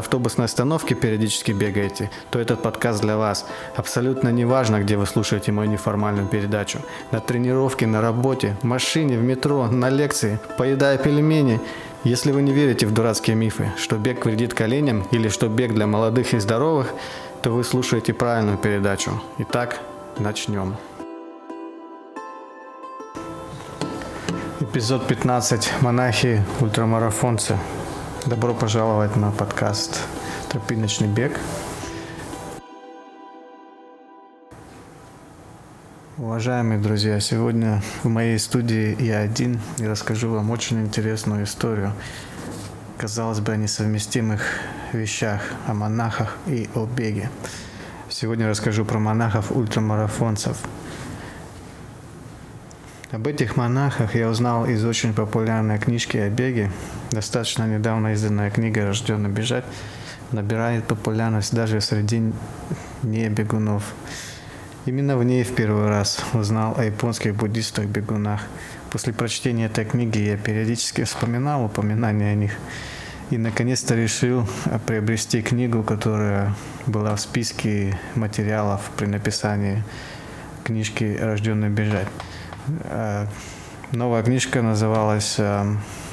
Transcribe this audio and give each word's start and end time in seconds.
автобусной 0.00 0.46
остановки 0.46 0.94
периодически 0.94 1.52
бегаете, 1.52 2.10
то 2.30 2.38
этот 2.38 2.62
подкаст 2.62 3.00
для 3.00 3.16
вас. 3.16 3.46
Абсолютно 3.76 4.30
не 4.30 4.44
важно, 4.44 4.80
где 4.80 4.96
вы 4.96 5.06
слушаете 5.06 5.52
мою 5.52 5.70
неформальную 5.70 6.26
передачу. 6.26 6.80
На 7.12 7.20
тренировке, 7.20 7.86
на 7.86 8.00
работе, 8.00 8.56
в 8.62 8.64
машине, 8.64 9.16
в 9.16 9.22
метро, 9.22 9.68
на 9.68 9.88
лекции, 9.88 10.40
поедая 10.58 10.98
пельмени. 10.98 11.60
Если 12.02 12.32
вы 12.32 12.42
не 12.42 12.52
верите 12.52 12.86
в 12.86 12.92
дурацкие 12.92 13.36
мифы, 13.36 13.70
что 13.76 13.96
бег 13.96 14.24
вредит 14.24 14.54
коленям 14.54 15.06
или 15.12 15.28
что 15.28 15.48
бег 15.48 15.74
для 15.74 15.86
молодых 15.86 16.34
и 16.34 16.40
здоровых, 16.40 16.92
то 17.42 17.50
вы 17.50 17.62
слушаете 17.62 18.12
правильную 18.12 18.58
передачу. 18.58 19.22
Итак, 19.38 19.80
начнем. 20.18 20.76
Эпизод 24.60 25.06
15. 25.06 25.82
Монахи 25.82 26.44
ультрамарафонцы. 26.60 27.56
Добро 28.26 28.52
пожаловать 28.52 29.16
на 29.16 29.30
подкаст 29.30 29.98
«Тропиночный 30.50 31.08
бег». 31.08 31.40
Уважаемые 36.18 36.78
друзья, 36.78 37.18
сегодня 37.18 37.82
в 38.02 38.08
моей 38.08 38.38
студии 38.38 38.94
я 39.02 39.20
один 39.20 39.58
и 39.78 39.86
расскажу 39.86 40.30
вам 40.30 40.50
очень 40.50 40.82
интересную 40.82 41.44
историю. 41.44 41.94
Казалось 42.98 43.40
бы, 43.40 43.52
о 43.52 43.56
несовместимых 43.56 44.42
вещах, 44.92 45.40
о 45.66 45.72
монахах 45.72 46.36
и 46.46 46.68
о 46.74 46.84
беге. 46.84 47.30
Сегодня 48.10 48.50
расскажу 48.50 48.84
про 48.84 48.98
монахов-ультрамарафонцев– 48.98 50.58
об 53.12 53.26
этих 53.26 53.56
монахах 53.56 54.14
я 54.14 54.28
узнал 54.28 54.66
из 54.66 54.84
очень 54.84 55.12
популярной 55.12 55.78
книжки 55.78 56.16
о 56.16 56.28
беге. 56.28 56.70
Достаточно 57.10 57.66
недавно 57.66 58.12
изданная 58.12 58.50
книга 58.50 58.86
«Рожденный 58.86 59.30
бежать» 59.30 59.64
набирает 60.30 60.84
популярность 60.84 61.52
даже 61.52 61.80
среди 61.80 62.32
небегунов. 63.02 63.82
Именно 64.86 65.16
в 65.16 65.24
ней 65.24 65.42
в 65.42 65.54
первый 65.54 65.88
раз 65.88 66.20
узнал 66.34 66.74
о 66.78 66.84
японских 66.84 67.34
буддистах-бегунах. 67.34 68.42
После 68.92 69.12
прочтения 69.12 69.66
этой 69.66 69.84
книги 69.84 70.18
я 70.18 70.36
периодически 70.36 71.02
вспоминал 71.02 71.64
упоминания 71.64 72.30
о 72.30 72.34
них 72.34 72.52
и 73.30 73.38
наконец-то 73.38 73.94
решил 73.96 74.48
приобрести 74.86 75.42
книгу, 75.42 75.82
которая 75.82 76.54
была 76.86 77.16
в 77.16 77.20
списке 77.20 77.98
материалов 78.14 78.88
при 78.96 79.06
написании 79.06 79.82
книжки 80.64 81.18
«Рожденный 81.20 81.70
бежать». 81.70 82.08
Э, 82.84 83.26
новая 83.92 84.22
книжка 84.22 84.62
называлась 84.62 85.36
э, 85.38 85.64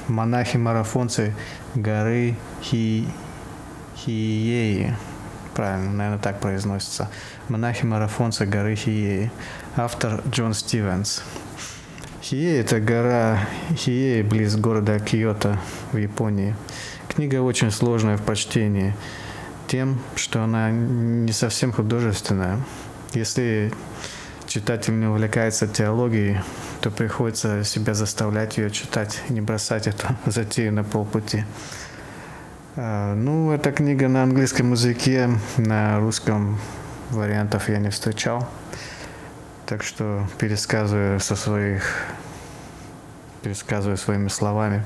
«Монахи-марафонцы 0.07 1.33
горы 1.75 2.35
Хи... 2.61 3.07
Хиеи». 3.97 4.95
Правильно, 5.53 5.91
наверное, 5.91 6.19
так 6.19 6.39
произносится. 6.39 7.09
«Монахи-марафонцы 7.49 8.45
горы 8.45 8.75
Хиеи». 8.75 9.31
Автор 9.75 10.21
Джон 10.29 10.53
Стивенс. 10.53 11.23
Хиеи– 12.21 12.59
это 12.59 12.79
гора 12.79 13.39
Хиеи 13.75 14.21
близ 14.21 14.55
города 14.55 14.99
Киото 14.99 15.59
в 15.91 15.97
Японии. 15.97 16.55
Книга 17.07 17.41
очень 17.41 17.71
сложная 17.71 18.17
в 18.17 18.23
прочтении 18.23 18.95
тем, 19.67 19.99
что 20.15 20.43
она 20.43 20.71
не 20.71 21.31
совсем 21.31 21.71
художественная. 21.71 22.59
Если 23.13 23.71
читатель 24.47 24.97
не 24.97 25.05
увлекается 25.05 25.67
теологией, 25.67 26.39
то 26.81 26.89
приходится 26.89 27.63
себя 27.63 27.93
заставлять 27.93 28.57
ее 28.57 28.71
читать, 28.71 29.21
не 29.29 29.41
бросать 29.41 29.87
эту 29.87 30.07
затею 30.25 30.73
на 30.73 30.83
полпути. 30.83 31.43
А, 32.75 33.13
ну, 33.15 33.51
эта 33.51 33.71
книга 33.71 34.07
на 34.07 34.23
английском 34.23 34.71
языке, 34.71 35.29
на 35.57 35.99
русском 35.99 36.59
вариантов 37.09 37.69
я 37.69 37.79
не 37.79 37.89
встречал. 37.89 38.47
Так 39.65 39.83
что 39.83 40.25
пересказываю 40.37 41.19
со 41.19 41.35
своих, 41.35 42.05
пересказываю 43.43 43.97
своими 43.97 44.29
словами. 44.29 44.83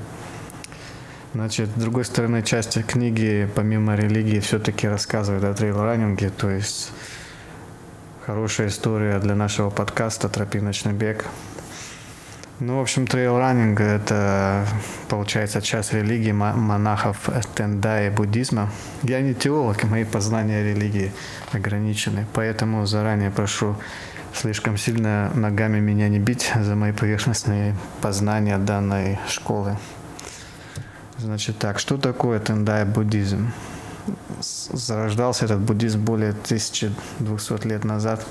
Значит, 1.34 1.70
с 1.70 1.80
другой 1.80 2.04
стороны, 2.04 2.42
часть 2.42 2.84
книги, 2.84 3.48
помимо 3.54 3.94
религии, 3.94 4.40
все-таки 4.40 4.88
рассказывает 4.88 5.44
о 5.44 5.54
трейл-раннинге, 5.54 6.30
то 6.30 6.50
есть 6.50 6.90
Хорошая 8.24 8.68
история 8.68 9.18
для 9.18 9.34
нашего 9.34 9.68
подкаста 9.68 10.28
«Тропиночный 10.28 10.92
бег». 10.92 11.26
Ну, 12.60 12.78
в 12.78 12.82
общем, 12.82 13.04
трейл-раннинг– 13.04 13.80
это, 13.80 14.64
получается, 15.08 15.60
часть 15.60 15.92
религии 15.92 16.30
монахов 16.30 17.28
тендай-буддизма. 17.56 18.70
Я 19.02 19.22
не 19.22 19.34
теолог, 19.34 19.82
мои 19.82 20.04
познания 20.04 20.62
религии 20.62 21.12
ограничены, 21.50 22.24
поэтому 22.32 22.86
заранее 22.86 23.32
прошу 23.32 23.74
слишком 24.32 24.78
сильно 24.78 25.32
ногами 25.34 25.80
меня 25.80 26.08
не 26.08 26.20
бить 26.20 26.52
за 26.54 26.76
мои 26.76 26.92
поверхностные 26.92 27.74
познания 28.02 28.56
данной 28.56 29.18
школы. 29.28 29.76
Значит 31.18 31.58
так, 31.58 31.80
что 31.80 31.98
такое 31.98 32.38
тендай 32.38 32.84
буддизм? 32.84 33.50
Зарождался 34.40 35.44
этот 35.44 35.60
буддизм 35.60 36.04
более 36.04 36.30
1200 36.30 37.66
лет 37.66 37.84
назад. 37.84 38.26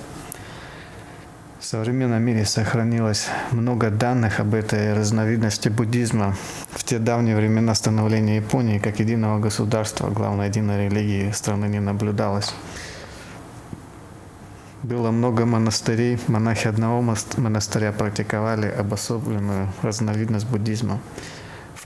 В 1.60 1.66
современном 1.66 2.24
мире 2.24 2.44
сохранилось 2.46 3.28
много 3.52 3.92
данных 3.92 4.40
об 4.40 4.56
этой 4.56 4.94
разновидности 4.94 5.70
буддизма. 5.70 6.36
В 6.72 6.84
те 6.84 6.98
давние 6.98 7.36
времена 7.36 7.76
становления 7.76 8.38
Японии 8.38 8.80
как 8.80 9.00
единого 9.00 9.40
государства, 9.40 10.10
главной 10.10 10.48
единой 10.48 10.90
религии 10.90 11.32
страны 11.32 11.66
не 11.66 11.80
наблюдалось. 11.80 12.54
Было 14.82 15.12
много 15.12 15.46
монастырей, 15.46 16.20
монахи 16.28 16.68
одного 16.68 17.04
монастыря 17.38 17.92
практиковали 17.92 18.68
обособленную 18.68 19.72
разновидность 19.84 20.48
буддизма 20.48 21.00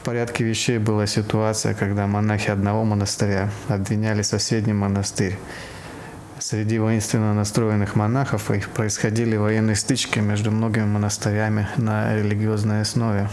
порядке 0.05 0.43
вещей 0.43 0.77
была 0.77 1.07
ситуация, 1.07 1.73
когда 1.73 2.05
монахи 2.05 2.51
одного 2.51 2.85
монастыря 2.85 3.49
обвиняли 3.67 4.21
соседний 4.21 4.73
монастырь. 4.73 5.37
Среди 6.37 6.77
воинственно 6.77 7.33
настроенных 7.33 7.95
монахов 7.95 8.51
происходили 8.75 9.35
военные 9.35 9.75
стычки 9.75 10.19
между 10.19 10.51
многими 10.51 10.85
монастырями 10.85 11.67
на 11.77 12.15
религиозной 12.15 12.81
основе. 12.81 13.29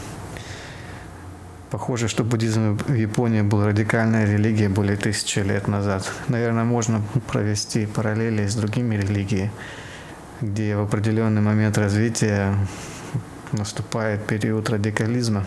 Похоже, 1.70 2.08
что 2.08 2.24
буддизм 2.24 2.78
в 2.78 2.94
Японии 2.94 3.42
был 3.42 3.66
радикальной 3.66 4.24
религией 4.24 4.68
более 4.68 4.96
тысячи 4.96 5.40
лет 5.40 5.68
назад. 5.68 6.10
Наверное, 6.28 6.64
можно 6.64 7.02
провести 7.30 7.84
параллели 7.84 8.46
с 8.46 8.54
другими 8.54 8.94
религиями, 8.94 9.50
где 10.40 10.74
в 10.76 10.80
определенный 10.80 11.42
момент 11.42 11.76
развития 11.76 12.54
наступает 13.52 14.26
период 14.26 14.70
радикализма. 14.70 15.44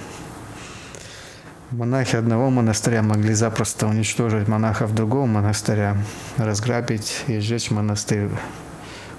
Монахи 1.72 2.16
одного 2.16 2.52
монастыря 2.52 3.02
могли 3.02 3.34
запросто 3.34 3.88
уничтожить 3.88 4.48
монахов 4.48 4.94
другого 4.94 5.26
монастыря, 5.26 5.98
разграбить 6.38 7.24
и 7.26 7.40
сжечь 7.40 7.72
монастырь 7.72 8.30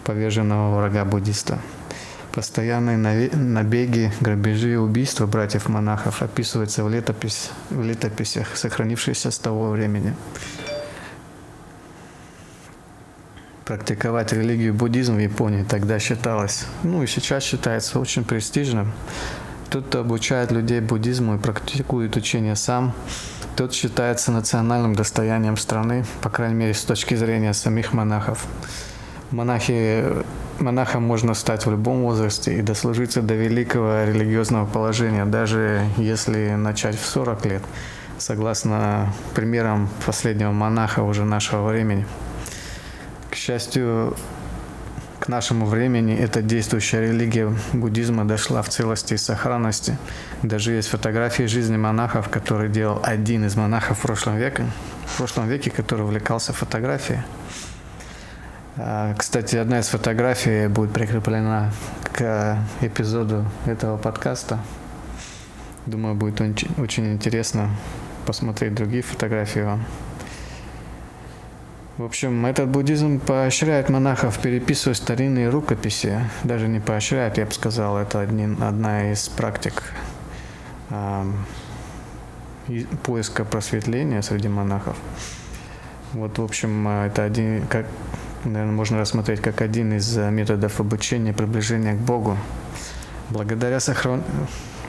поверженного 0.05 0.77
врага 0.77 1.05
буддиста. 1.05 1.59
Постоянные 2.33 2.97
набеги, 3.35 4.13
грабежи 4.21 4.75
и 4.75 4.77
убийства 4.77 5.27
братьев-монахов 5.27 6.23
описываются 6.23 6.85
в, 6.85 6.89
летопись, 6.89 7.51
в 7.71 7.83
летописях, 7.83 8.57
сохранившихся 8.57 9.33
с 9.33 9.39
того 9.39 9.71
времени. 9.71 10.15
Практиковать 13.65 14.33
религию 14.33 14.73
буддизм 14.73 15.17
в 15.17 15.19
Японии 15.19 15.65
тогда 15.65 15.99
считалось, 15.99 16.67
ну 16.85 17.03
и 17.03 17.09
сейчас 17.09 17.43
считается 17.43 17.99
очень 17.99 18.23
престижным. 18.23 18.93
Тот, 19.71 19.87
кто 19.87 20.01
обучает 20.01 20.53
людей 20.53 20.81
буддизму 20.81 21.35
и 21.35 21.39
практикует 21.39 22.17
учение 22.17 22.55
сам, 22.55 22.93
тот 23.57 23.73
считается 23.73 24.31
национальным 24.31 24.95
достоянием 24.95 25.57
страны, 25.57 26.05
по 26.23 26.31
крайней 26.31 26.55
мере, 26.55 26.75
с 26.75 26.83
точки 26.83 27.15
зрения 27.15 27.53
самих 27.53 27.93
монахов. 27.93 28.47
Монахи, 29.33 30.05
монахом 30.61 31.03
можно 31.03 31.35
стать 31.35 31.67
в 31.67 31.71
любом 31.71 32.03
возрасте 32.03 32.57
и 32.59 32.63
дослужиться 32.63 33.23
до 33.23 33.35
великого 33.35 34.05
религиозного 34.05 34.67
положения, 34.67 35.25
даже 35.25 35.85
если 35.97 36.51
начать 36.51 36.97
в 36.97 37.05
40 37.05 37.47
лет. 37.47 37.63
согласно 38.19 39.13
примерам 39.35 39.89
последнего 40.07 40.53
монаха 40.53 41.03
уже 41.03 41.25
нашего 41.25 41.69
времени. 41.69 42.07
К 43.31 43.35
счастью, 43.35 44.17
к 45.27 45.29
нашему 45.29 45.67
времени 45.67 46.15
эта 46.17 46.41
действующая 46.41 47.01
религия 47.01 47.53
буддизма 47.73 48.25
дошла 48.25 48.63
в 48.63 48.69
целости 48.69 49.15
и 49.15 49.17
сохранности. 49.17 49.99
Даже 50.45 50.71
есть 50.71 50.87
фотографии 50.87 51.43
жизни 51.45 51.77
монахов, 51.77 52.29
которые 52.29 52.71
делал 52.71 53.01
один 53.03 53.45
из 53.45 53.57
монахов 53.57 53.99
в 53.99 54.03
прошлом 54.03 54.37
веке, 54.37 54.67
в 55.05 55.17
прошлом 55.17 55.49
веке, 55.49 55.73
который 55.73 56.03
увлекался 56.03 56.53
фотографией. 56.53 57.23
А, 58.77 59.15
кстати, 59.15 59.57
одна 59.57 59.81
из 59.81 59.89
фотографий 59.89 60.69
будет 60.69 60.93
прикреплена 60.93 61.73
к 62.13 62.59
эпизоду 62.81 63.45
этого 63.67 63.97
подкаста. 63.97 64.61
Думаю, 65.87 66.15
будет 66.15 66.41
очень 66.41 67.13
интересно 67.13 67.71
посмотреть 68.27 68.77
другие 68.77 69.03
фотографии 69.03 69.61
вам. 69.61 69.85
В 71.99 72.05
общем, 72.05 72.45
этот 72.45 72.69
буддизм 72.69 73.19
поощряет 73.19 73.89
монахов 73.89 74.39
переписывать 74.39 74.99
старинные 74.99 75.49
рукописи. 75.49 76.21
Даже 76.45 76.69
не 76.69 76.79
поощряет, 76.79 77.39
я 77.39 77.47
бы 77.47 77.53
сказал, 77.53 77.97
это 77.97 78.21
один, 78.21 78.63
одна 78.63 79.13
из 79.13 79.31
практик 79.31 79.83
э, 80.91 81.25
поиска 83.03 83.47
просветления 83.47 84.21
среди 84.21 84.49
монахов. 84.49 84.99
Вот, 86.13 86.37
в 86.37 86.43
общем, 86.43 86.87
это 86.87 87.25
один, 87.25 87.67
как, 87.67 87.87
наверное, 88.45 88.75
можно 88.75 88.99
рассмотреть 88.99 89.41
как 89.41 89.63
один 89.63 89.95
из 89.95 90.19
методов 90.19 90.79
обучения 90.81 91.33
приближения 91.33 91.95
к 91.95 91.99
Богу. 91.99 92.37
Благодаря 93.31 93.81
сохран 93.81 94.23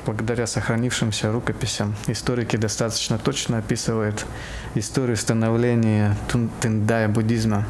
благодаря 0.08 0.48
сохранившимся 0.48 1.34
рукописям 1.34 1.94
историки 2.08 2.56
достаточно 2.56 3.18
точно 3.18 3.58
описывают 3.58 4.26
историю 4.74 5.18
становления 5.18 6.16
Тендая 6.62 7.10
буддизма. 7.10 7.66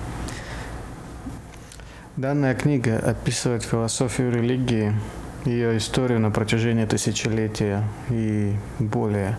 Данная 2.15 2.53
книга 2.53 2.99
описывает 2.99 3.63
философию 3.63 4.31
религии, 4.31 4.93
ее 5.45 5.77
историю 5.77 6.19
на 6.19 6.29
протяжении 6.29 6.85
тысячелетия 6.85 7.83
и 8.09 8.55
более. 8.77 9.37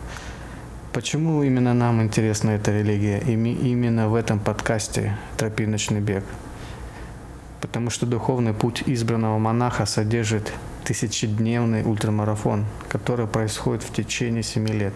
Почему 0.93 1.45
именно 1.45 1.75
нам 1.75 2.03
интересна 2.03 2.51
эта 2.51 2.73
религия? 2.73 3.21
И 3.21 3.33
именно 3.33 4.09
в 4.09 4.17
этом 4.17 4.41
подкасте 4.41 5.17
«Тропиночный 5.37 6.01
бег». 6.01 6.25
Потому 7.61 7.91
что 7.91 8.07
духовный 8.07 8.55
путь 8.55 8.83
избранного 8.87 9.39
монаха 9.39 9.87
содержит 9.87 10.53
тысячедневный 10.89 11.83
ультрамарафон, 11.85 12.65
который 12.89 13.27
происходит 13.27 13.83
в 13.83 13.93
течение 13.93 14.43
семи 14.43 14.73
лет. 14.73 14.95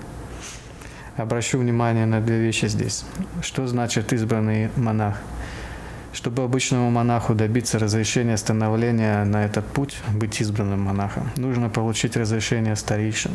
Обращу 1.19 1.59
внимание 1.59 2.07
на 2.07 2.23
две 2.23 2.39
вещи 2.39 2.65
здесь. 2.65 3.05
Что 3.43 3.67
значит 3.67 4.15
избранный 4.15 4.71
монах? 4.77 5.19
Чтобы 6.15 6.45
обычному 6.45 6.91
монаху 6.91 7.35
добиться 7.35 7.79
разрешения 7.79 8.39
становления 8.39 9.25
на 9.25 9.45
этот 9.45 9.67
путь, 9.67 9.99
быть 10.15 10.41
избранным 10.41 10.81
монахом, 10.81 11.31
нужно 11.37 11.69
получить 11.69 12.17
разрешение 12.17 12.75
старейшин. 12.75 13.33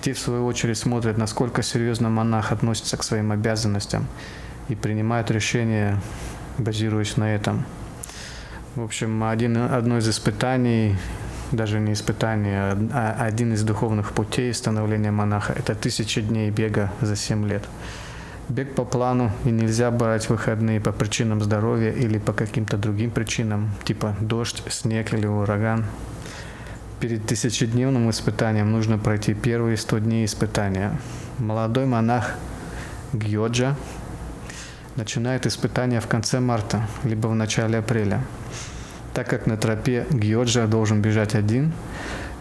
Те, 0.00 0.14
в 0.14 0.18
свою 0.18 0.46
очередь, 0.46 0.78
смотрят, 0.78 1.18
насколько 1.18 1.62
серьезно 1.62 2.08
монах 2.08 2.50
относится 2.50 2.96
к 2.96 3.02
своим 3.02 3.30
обязанностям 3.30 4.06
и 4.70 4.74
принимают 4.74 5.30
решение, 5.30 6.00
базируясь 6.56 7.18
на 7.18 7.34
этом. 7.34 7.66
В 8.74 8.84
общем, 8.84 9.22
один, 9.22 9.58
одно 9.58 9.98
из 9.98 10.08
испытаний 10.08 10.96
даже 11.52 11.80
не 11.80 11.92
испытание, 11.92 12.76
а 12.92 13.16
один 13.18 13.54
из 13.54 13.62
духовных 13.62 14.12
путей 14.12 14.52
становления 14.54 15.10
монаха– 15.10 15.52
это 15.56 15.74
тысяча 15.74 16.22
дней 16.22 16.50
бега 16.50 16.92
за 17.00 17.16
семь 17.16 17.46
лет. 17.46 17.64
Бег 18.48 18.74
по 18.74 18.84
плану, 18.84 19.30
и 19.44 19.50
нельзя 19.50 19.90
брать 19.90 20.28
выходные 20.28 20.80
по 20.80 20.92
причинам 20.92 21.40
здоровья 21.40 21.92
или 21.92 22.18
по 22.18 22.32
каким-то 22.32 22.76
другим 22.76 23.10
причинам, 23.10 23.70
типа 23.84 24.16
дождь, 24.20 24.62
снег 24.68 25.12
или 25.12 25.26
ураган. 25.26 25.84
Перед 27.00 27.26
тысячедневным 27.26 28.10
испытанием 28.10 28.70
нужно 28.70 28.98
пройти 28.98 29.34
первые 29.34 29.76
сто 29.76 29.98
дней 29.98 30.24
испытания. 30.24 30.98
Молодой 31.38 31.86
монах 31.86 32.34
Гьоджа 33.12 33.76
начинает 34.96 35.46
испытания 35.46 36.00
в 36.00 36.08
конце 36.08 36.40
марта, 36.40 36.86
либо 37.04 37.28
в 37.28 37.34
начале 37.34 37.78
апреля– 37.78 38.22
так 39.14 39.28
как 39.28 39.46
на 39.46 39.56
тропе 39.56 40.06
Гьоджа 40.10 40.66
должен 40.66 41.02
бежать 41.02 41.34
один, 41.34 41.72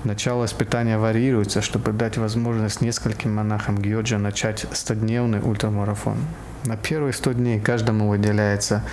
начало 0.03 0.45
испытания 0.45 0.97
варьируется, 0.97 1.61
чтобы 1.61 1.91
дать 1.91 2.17
возможность 2.17 2.81
нескольким 2.81 3.35
монахам 3.35 3.77
Гьоджа 3.77 4.17
начать 4.17 4.65
100-дневный 4.65 5.41
ультрамарафон. 5.41 6.17
На 6.65 6.77
первые 6.77 7.13
100 7.13 7.33
дней 7.33 7.59
каждому 7.59 8.09
выделяется 8.09 8.83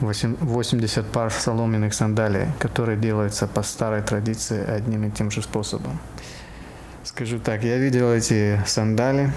80 0.00 1.06
пар 1.06 1.30
соломенных 1.30 1.94
сандалий, 1.94 2.46
которые 2.58 2.98
делаются 2.98 3.46
по 3.46 3.62
старой 3.62 4.02
традиции 4.02 4.64
одним 4.64 5.04
и 5.04 5.10
тем 5.10 5.30
же 5.30 5.42
способом. 5.42 5.98
Скажу 7.02 7.38
так, 7.38 7.62
я 7.62 7.78
видел 7.78 8.12
эти 8.12 8.60
сандали, 8.66 9.32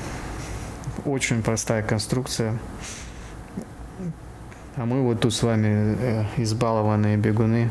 очень 1.05 1.43
простая 1.43 1.83
конструкция. 1.83 2.57
А 4.75 4.85
мы 4.85 5.01
вот 5.01 5.19
тут 5.21 5.33
с 5.33 5.43
вами 5.43 5.97
э, 5.99 6.23
избалованные 6.37 7.17
бегуны 7.17 7.69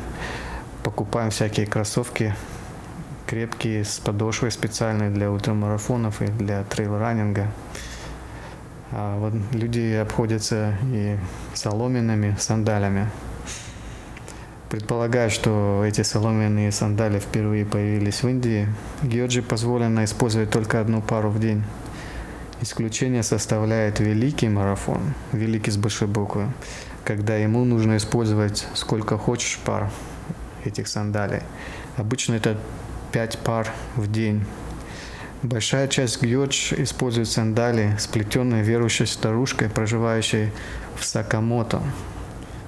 покупаем 0.83 1.29
всякие 1.31 1.65
кроссовки 1.65 2.35
крепкие 3.29 3.85
с 3.85 3.99
подошвой 3.99 4.49
специальной 4.49 5.11
для 5.11 5.31
ультрамарафонов 5.31 6.23
и 6.23 6.25
для 6.25 6.63
трейл-раннинга. 6.63 7.47
А 8.91 9.19
вот 9.19 9.33
люди 9.53 9.93
обходятся 9.93 10.75
и 10.91 11.15
соломенными 11.53 12.35
сандалями. 12.39 13.07
Предполагаю, 14.71 15.29
что 15.29 15.83
эти 15.85 16.01
соломенные 16.01 16.71
сандали 16.71 17.19
впервые 17.19 17.65
появились 17.65 18.23
в 18.23 18.27
Индии. 18.27 18.67
Георджи 19.03 19.43
позволено 19.43 20.05
использовать 20.05 20.49
только 20.49 20.81
одну 20.81 21.03
пару 21.03 21.29
в 21.29 21.39
день. 21.39 21.63
Исключение 22.61 23.23
составляет 23.23 24.01
великий 24.01 24.49
марафон, 24.49 25.13
великий 25.31 25.71
с 25.71 25.77
большой 25.77 26.09
буквы, 26.09 26.51
когда 27.05 27.37
ему 27.37 27.63
нужно 27.63 27.95
использовать 27.95 28.67
сколько 28.73 29.17
хочешь 29.17 29.59
пар 29.63 29.89
этих 30.65 30.89
сандалий. 30.89 31.41
Обычно 31.95 32.33
это 32.33 32.57
5 33.13 33.39
пар 33.39 33.67
в 33.95 34.11
день. 34.11 34.43
Большая 35.41 35.87
часть 35.87 36.21
гьодж 36.21 36.73
использует 36.75 37.29
сандали, 37.29 37.95
сплетенные 37.97 38.61
верующей 38.61 39.07
старушкой, 39.07 39.69
проживающей 39.69 40.51
в 40.97 41.05
Сакамото. 41.05 41.81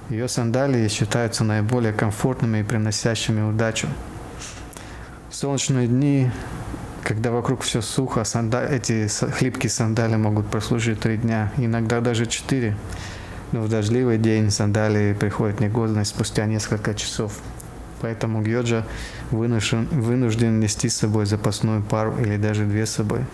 Ее 0.10 0.30
сандалии 0.30 0.88
считаются 0.88 1.44
наиболее 1.44 1.92
комфортными 1.92 2.60
и 2.60 2.64
приносящими 2.64 3.42
удачу. 3.42 3.90
В 5.30 5.36
солнечные 5.36 5.88
дни, 5.88 6.32
когда 7.04 7.32
вокруг 7.32 7.62
все 7.62 7.82
сухо, 7.82 8.24
санда... 8.24 8.66
эти 8.66 9.08
хлипкие 9.08 9.70
сандали 9.70 10.16
могут 10.16 10.48
прослужить 10.48 11.00
три 11.00 11.18
дня, 11.18 11.52
иногда 11.58 12.02
даже 12.02 12.26
четыре. 12.26 12.76
Но 13.52 13.62
в 13.62 13.70
дождливый 13.70 14.18
день 14.18 14.50
сандалии 14.50 15.14
приходят 15.14 15.60
негодность 15.60 16.12
спустя 16.12 16.46
несколько 16.46 16.94
часов. 16.94 17.40
Поэтому 18.02 18.42
Гьоджа 18.42 18.86
вынужден, 19.30 19.88
вынужден 19.92 20.60
нести 20.60 20.90
с 20.90 20.98
собой 20.98 21.26
запасную 21.26 21.84
пару 21.84 22.18
или 22.18 22.38
даже 22.38 22.66
две 22.66 22.86
с 22.86 22.92
собой. 22.92 23.26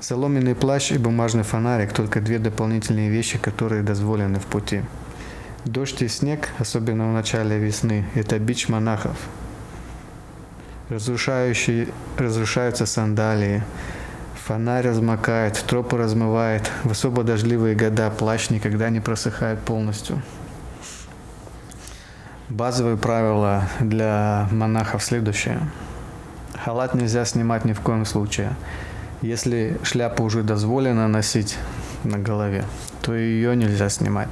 Соломенный 0.00 0.54
плащ 0.54 0.92
и 0.92 0.98
бумажный 0.98 1.42
фонарик– 1.42 1.92
только 1.94 2.20
две 2.20 2.38
дополнительные 2.38 3.10
вещи, 3.10 3.38
которые 3.38 3.82
дозволены 3.82 4.40
в 4.40 4.46
пути. 4.46 4.82
Дождь 5.66 6.00
и 6.00 6.08
снег, 6.08 6.48
особенно 6.58 7.10
в 7.10 7.12
начале 7.12 7.58
весны, 7.58 8.06
это 8.14 8.38
бич 8.38 8.68
монахов. 8.68 9.16
Разрушающие, 10.90 11.88
разрушаются 12.18 12.84
сандалии, 12.84 13.62
Фонарь 14.50 14.88
размокает, 14.88 15.62
тропы 15.68 15.96
размывает. 15.96 16.68
В 16.82 16.90
особо 16.90 17.22
дождливые 17.22 17.76
года 17.76 18.10
плащ 18.10 18.50
никогда 18.50 18.90
не 18.90 18.98
просыхает 18.98 19.60
полностью. 19.60 20.20
Базовые 22.48 22.96
правила 22.96 23.68
для 23.78 24.48
монахов 24.50 25.04
следующее. 25.04 25.60
Халат 26.64 26.94
нельзя 26.94 27.24
снимать 27.24 27.64
ни 27.64 27.72
в 27.72 27.80
коем 27.80 28.04
случае. 28.04 28.56
Если 29.22 29.78
шляпу 29.84 30.24
уже 30.24 30.42
дозволено 30.42 31.06
носить 31.06 31.56
на 32.02 32.18
голове, 32.18 32.64
то 33.02 33.14
ее 33.14 33.54
нельзя 33.54 33.88
снимать. 33.88 34.28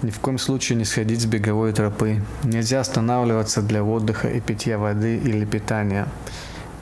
Ни 0.00 0.10
в 0.10 0.20
коем 0.20 0.38
случае 0.38 0.78
не 0.78 0.84
сходить 0.84 1.20
с 1.20 1.26
беговой 1.26 1.72
тропы. 1.72 2.22
Нельзя 2.44 2.80
останавливаться 2.80 3.62
для 3.62 3.82
отдыха 3.82 4.28
и 4.28 4.40
питья 4.40 4.78
воды 4.78 5.16
или 5.16 5.44
питания. 5.44 6.06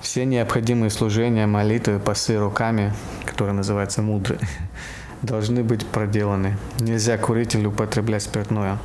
Все 0.02 0.26
необходимые 0.26 0.90
служения, 0.90 1.46
молитвы, 1.46 1.98
пасы 1.98 2.38
руками, 2.38 2.92
которые 3.24 3.54
называются 3.54 4.02
мудры, 4.02 4.38
должны 5.22 5.64
быть 5.64 5.86
проделаны. 5.86 6.58
Нельзя 6.78 7.16
курить 7.16 7.54
или 7.54 7.66
употреблять 7.66 8.22
спиртное. 8.22 8.78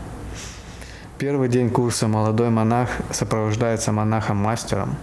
Первый 1.18 1.50
день 1.50 1.70
курса 1.70 2.08
молодой 2.08 2.50
монах 2.52 2.90
сопровождается 3.12 3.92
монахом-мастером. 3.92 4.96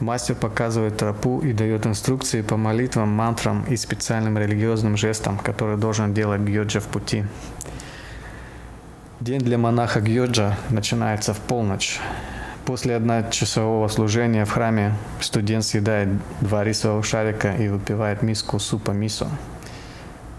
Мастер 0.00 0.34
показывает 0.34 0.96
тропу 0.96 1.38
и 1.38 1.52
дает 1.52 1.86
инструкции 1.86 2.42
по 2.42 2.56
молитвам, 2.56 3.08
мантрам 3.10 3.64
и 3.68 3.76
специальным 3.76 4.36
религиозным 4.36 4.96
жестам, 4.96 5.38
которые 5.38 5.78
должен 5.78 6.12
делать 6.12 6.40
Гьоджа 6.40 6.80
в 6.80 6.88
пути. 6.88 7.24
День 9.20 9.38
для 9.38 9.58
монаха 9.58 10.00
Гьоджа 10.00 10.56
начинается 10.70 11.34
в 11.34 11.38
полночь. 11.38 12.00
После 12.66 12.96
одночасового 12.96 13.86
служения 13.86 14.44
в 14.44 14.50
храме 14.50 14.92
студент 15.20 15.64
съедает 15.64 16.08
два 16.40 16.64
рисовых 16.64 17.06
шарика 17.06 17.54
и 17.54 17.68
выпивает 17.68 18.22
миску 18.22 18.58
супа 18.58 18.90
мисо. 18.90 19.28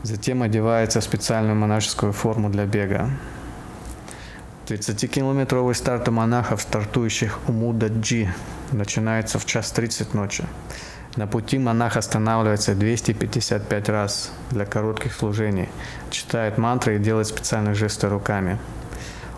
Затем 0.04 0.44
одевается 0.44 1.00
в 1.00 1.06
специальную 1.06 1.56
монашескую 1.56 2.12
форму 2.12 2.50
для 2.50 2.66
бега. 2.66 3.10
30-километровый 4.68 5.74
старт 5.74 6.10
у 6.10 6.12
монахов, 6.12 6.62
стартующих 6.62 7.40
у 7.48 7.54
Мудаджи, 7.54 8.34
начинается 8.74 9.40
в 9.40 9.46
час 9.46 9.72
30 9.72 10.14
ночи. 10.14 10.44
На 11.16 11.28
пути 11.28 11.60
монах 11.60 11.98
останавливается 11.98 12.76
255 12.76 13.90
раз 13.90 14.32
для 14.52 14.66
коротких 14.66 15.14
служений, 15.14 15.70
читает 16.10 16.58
мантры 16.58 16.96
и 16.96 17.00
делает 17.00 17.28
специальные 17.28 17.76
жесты 17.76 18.10
руками– 18.10 18.58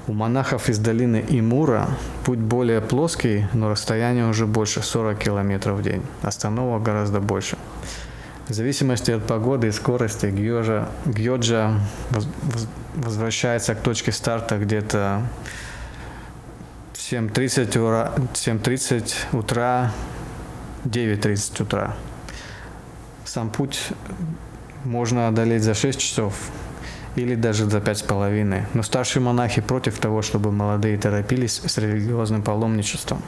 у 0.07 0.13
монахов 0.13 0.69
из 0.69 0.79
долины 0.79 1.25
Имура 1.27 1.89
путь 2.23 2.39
более 2.39 2.79
плоский, 2.79 3.45
но 3.53 3.69
расстояние 3.69 4.25
уже 4.29 4.45
больше 4.45 4.81
40 4.81 5.19
километров 5.19 5.79
в 5.79 5.83
день. 5.83 6.01
Остановок 6.21 6.81
гораздо 6.81 7.19
больше. 7.19 7.57
В 8.47 8.53
зависимости 8.53 9.11
от 9.11 9.27
погоды 9.27 9.67
и 9.67 9.71
скорости 9.71 10.27
Гьоджа, 10.27 10.87
Гьоджа 11.05 11.81
возвращается 12.95 13.75
к 13.75 13.81
точке 13.81 14.13
старта 14.13 14.57
где-то 14.57 15.23
в 16.93 16.97
7.30 16.97 17.77
утра, 17.77 18.13
7.30 18.33 19.13
утра 19.33 19.91
9.30 20.85 21.63
утра. 21.63 21.95
Сам 23.25 23.49
путь 23.49 23.89
можно 24.83 25.27
одолеть 25.27 25.63
за 25.63 25.73
6 25.73 25.99
часов, 25.99 26.33
или 27.17 27.35
даже 27.35 27.69
за 27.69 27.81
пять 27.81 27.97
с 27.97 28.03
половиной. 28.03 28.63
Но 28.73 28.83
старшие 28.83 29.23
монахи 29.23 29.59
против 29.61 29.97
того, 29.97 30.21
чтобы 30.21 30.51
молодые 30.51 30.97
торопились 30.97 31.61
с 31.65 31.77
религиозным 31.77 32.43
паломничеством. 32.43 33.21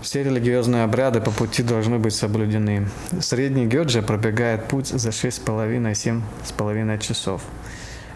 Все 0.00 0.22
религиозные 0.22 0.84
обряды 0.84 1.20
по 1.20 1.30
пути 1.30 1.62
должны 1.62 1.98
быть 1.98 2.14
соблюдены. 2.14 2.88
Средний 3.20 3.66
Гёджа 3.66 4.02
пробегает 4.02 4.68
путь 4.68 4.88
за 4.88 5.08
6,5-7,5 5.08 6.98
часов. 6.98 7.42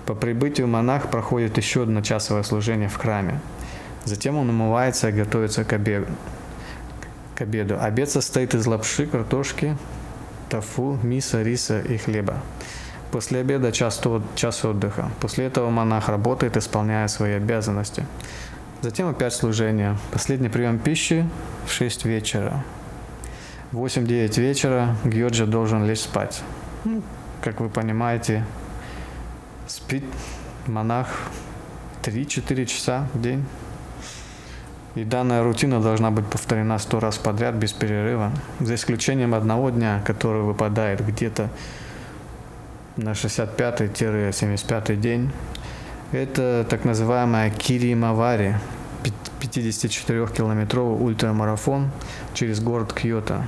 По 0.06 0.14
прибытию 0.14 0.68
монах 0.68 1.10
проходит 1.10 1.56
еще 1.56 1.82
одно 1.82 2.00
часовое 2.00 2.42
служение 2.44 2.88
в 2.88 2.96
храме. 2.96 3.40
Затем 4.04 4.36
он 4.36 4.50
умывается 4.50 5.08
и 5.08 5.12
готовится 5.12 5.64
к 5.64 5.72
обеду. 5.72 6.06
К 7.38 7.42
обеду. 7.42 7.80
Обед 7.80 8.10
состоит 8.10 8.52
из 8.56 8.66
лапши, 8.66 9.06
картошки, 9.06 9.76
тофу, 10.48 10.98
миса, 11.04 11.40
риса 11.40 11.78
и 11.78 11.96
хлеба. 11.96 12.42
После 13.12 13.38
обеда 13.38 13.70
час, 13.70 14.02
час 14.34 14.64
отдыха. 14.64 15.08
После 15.20 15.44
этого 15.44 15.70
монах 15.70 16.08
работает, 16.08 16.56
исполняя 16.56 17.06
свои 17.06 17.34
обязанности. 17.34 18.04
Затем 18.82 19.06
опять 19.06 19.34
служение. 19.34 19.96
Последний 20.10 20.48
прием 20.48 20.80
пищи 20.80 21.28
в 21.64 21.70
6 21.70 22.06
вечера. 22.06 22.64
В 23.70 23.84
8-9 23.84 24.40
вечера 24.40 24.96
Гьоджа 25.04 25.46
должен 25.46 25.86
лечь 25.86 26.00
спать. 26.00 26.42
Ну, 26.84 27.02
как 27.40 27.60
вы 27.60 27.68
понимаете, 27.68 28.44
спит 29.68 30.02
монах 30.66 31.06
3-4 32.02 32.66
часа 32.66 33.06
в 33.14 33.22
день. 33.22 33.44
И 34.98 35.04
данная 35.04 35.44
рутина 35.44 35.80
должна 35.80 36.10
быть 36.10 36.26
повторена 36.26 36.76
сто 36.80 36.98
раз 36.98 37.18
подряд 37.18 37.54
без 37.54 37.72
перерыва, 37.72 38.32
за 38.58 38.74
исключением 38.74 39.32
одного 39.32 39.70
дня, 39.70 40.02
который 40.04 40.42
выпадает 40.42 41.06
где-то 41.06 41.50
на 42.96 43.10
65-75 43.10 44.96
день. 44.96 45.30
Это 46.10 46.66
так 46.68 46.84
называемая 46.84 47.50
Киримавари, 47.50 48.56
54-километровый 49.40 51.00
ультрамарафон 51.00 51.92
через 52.34 52.58
город 52.58 52.92
Кьото. 52.92 53.46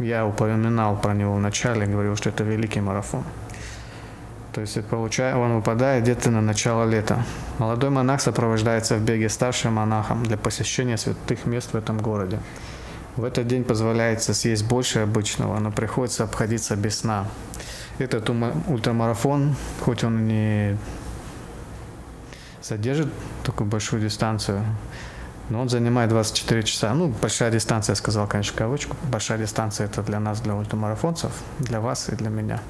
Я 0.00 0.26
упоминал 0.26 1.00
про 1.00 1.14
него 1.14 1.34
в 1.34 1.40
начале, 1.40 1.86
говорил, 1.86 2.16
что 2.16 2.30
это 2.30 2.42
великий 2.42 2.80
марафон. 2.80 3.22
То 4.60 4.78
есть 4.78 4.86
получая, 4.88 5.36
он 5.36 5.54
выпадает 5.54 6.02
где-то 6.02 6.30
на 6.30 6.42
начало 6.42 6.84
лета. 6.84 7.24
Молодой 7.56 7.88
монах 7.88 8.20
сопровождается 8.20 8.96
в 8.96 9.00
беге 9.00 9.30
старшим 9.30 9.72
монахом 9.72 10.22
для 10.22 10.36
посещения 10.36 10.98
святых 10.98 11.46
мест 11.46 11.72
в 11.72 11.76
этом 11.76 11.96
городе. 11.96 12.38
В 13.16 13.24
этот 13.24 13.46
день 13.46 13.64
позволяется 13.64 14.34
съесть 14.34 14.66
больше 14.66 14.98
обычного, 14.98 15.58
но 15.60 15.72
приходится 15.72 16.24
обходиться 16.24 16.76
без 16.76 16.98
сна. 16.98 17.26
Этот 17.98 18.28
ультрамарафон, 18.28 19.56
хоть 19.82 20.04
он 20.04 20.28
не 20.28 20.76
содержит 22.60 23.08
такую 23.42 23.66
большую 23.66 24.02
дистанцию, 24.02 24.62
но 25.48 25.62
он 25.62 25.70
занимает 25.70 26.10
24 26.10 26.62
часа. 26.64 26.92
Ну, 26.92 27.08
большая 27.08 27.50
дистанция, 27.50 27.92
я 27.92 27.96
сказал, 27.96 28.26
конечно, 28.26 28.58
кавычку. 28.58 28.94
Большая 29.04 29.38
дистанция 29.38 29.86
это 29.86 30.02
для 30.02 30.20
нас, 30.20 30.42
для 30.42 30.54
ультрамарафонцев, 30.54 31.32
для 31.60 31.80
вас 31.80 32.10
и 32.10 32.14
для 32.14 32.28
меня. 32.28 32.60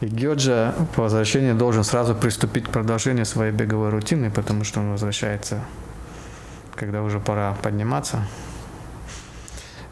И 0.00 0.06
Георджа 0.06 0.74
по 0.94 1.02
возвращении 1.02 1.52
должен 1.52 1.84
сразу 1.84 2.14
приступить 2.14 2.64
к 2.64 2.70
продолжению 2.70 3.26
своей 3.26 3.52
беговой 3.52 3.90
рутины, 3.90 4.30
потому 4.30 4.64
что 4.64 4.80
он 4.80 4.92
возвращается, 4.92 5.60
когда 6.74 7.02
уже 7.02 7.20
пора 7.20 7.56
подниматься. 7.62 8.26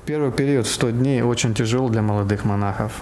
Первый 0.05 0.33
период 0.33 0.67
в 0.67 0.73
100 0.73 0.91
дней 0.91 1.23
очень 1.23 1.55
тяжел 1.55 1.89
для 1.89 2.03
молодых 2.03 2.45
монахов. 2.45 2.93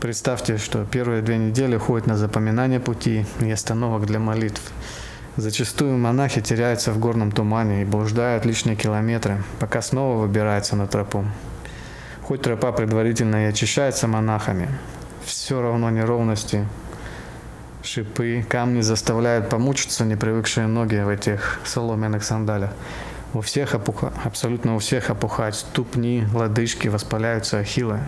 Представьте, 0.00 0.58
что 0.58 0.84
первые 0.84 1.22
две 1.22 1.38
недели 1.38 1.76
ходят 1.76 2.06
на 2.06 2.16
запоминание 2.16 2.80
пути 2.80 3.26
и 3.40 3.50
остановок 3.50 4.06
для 4.06 4.18
молитв. 4.18 4.60
Зачастую 5.36 5.96
монахи 5.96 6.40
теряются 6.40 6.92
в 6.92 6.98
горном 6.98 7.32
тумане 7.32 7.82
и 7.82 7.84
блуждают 7.84 8.44
лишние 8.44 8.76
километры, 8.76 9.42
пока 9.58 9.80
снова 9.80 10.20
выбираются 10.20 10.76
на 10.76 10.86
тропу. 10.86 11.24
Хоть 12.22 12.42
тропа 12.42 12.72
предварительно 12.72 13.44
и 13.44 13.48
очищается 13.48 14.06
монахами, 14.06 14.68
все 15.24 15.60
равно 15.60 15.90
неровности, 15.90 16.66
шипы, 17.82 18.44
камни 18.48 18.80
заставляют 18.80 19.48
помучиться 19.48 20.04
непривыкшие 20.04 20.66
ноги 20.66 20.96
в 20.96 21.08
этих 21.08 21.60
соломенных 21.64 22.24
сандалях. 22.24 22.70
У 23.32 23.40
всех 23.40 23.74
опуха... 23.74 24.12
абсолютно 24.24 24.74
у 24.74 24.78
всех 24.80 25.10
опухают 25.10 25.54
ступни, 25.54 26.26
лодыжки, 26.34 26.88
воспаляются 26.88 27.58
ахиллы. 27.58 28.00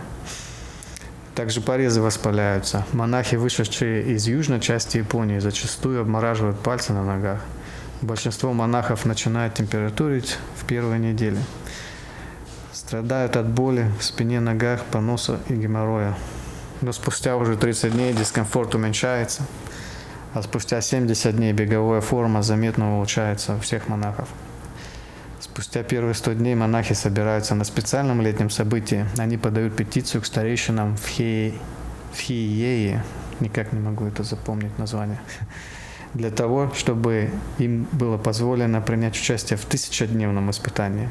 Также 1.35 1.61
порезы 1.61 2.03
воспаляются. 2.03 2.85
Монахи, 2.93 3.37
вышедшие 3.37 4.03
из 4.03 4.27
южной 4.27 4.61
части 4.61 4.99
Японии, 4.99 5.39
зачастую 5.39 6.03
обмораживают 6.03 6.59
пальцы 6.59 6.93
на 6.93 7.05
ногах. 7.05 7.41
Большинство 8.03 8.53
монахов 8.53 9.05
начинает 9.05 9.55
температурить 9.55 10.39
в 10.57 10.67
первой 10.67 10.99
неделе. 10.99 11.39
Страдают 12.73 13.37
от 13.37 13.49
боли 13.49 13.87
в 13.99 14.05
спине, 14.05 14.41
ногах, 14.41 14.85
поноса 14.85 15.39
и 15.49 15.55
геморроя. 15.55 16.17
Но 16.83 16.91
спустя 16.91 17.37
уже 17.37 17.57
30 17.57 17.93
дней 17.93 18.13
дискомфорт 18.13 18.75
уменьшается, 18.75 19.45
а 20.35 20.43
спустя 20.43 20.81
70 20.81 21.37
дней 21.37 21.53
беговая 21.53 22.01
форма 22.01 22.43
заметно 22.43 22.97
улучшается 22.97 23.55
у 23.55 23.61
всех 23.61 23.87
монахов. 23.87 24.29
Спустя 25.39 25.85
первые 25.85 26.15
100 26.15 26.33
дней 26.33 26.57
монахи 26.57 26.95
собираются 26.95 27.55
на 27.55 27.63
специальном 27.63 28.21
летнем 28.21 28.51
событии. 28.51 29.07
Они 29.17 29.39
подают 29.39 29.77
петицию 29.77 30.23
к 30.23 30.27
старейшинам 30.27 30.97
в, 30.97 31.07
Хи... 31.07 31.55
в 32.13 32.19
Хиее, 32.19 33.05
никак 33.39 33.73
не 33.73 33.79
могу 33.79 34.07
это 34.07 34.25
запомнить 34.25 34.77
название, 34.77 35.21
для 36.15 36.33
того, 36.33 36.73
чтобы 36.75 37.31
им 37.59 37.87
было 37.93 38.19
позволено 38.19 38.81
принять 38.81 39.15
участие 39.15 39.57
в 39.57 39.65
тысячедневном 39.67 40.51
испытании. 40.51 41.11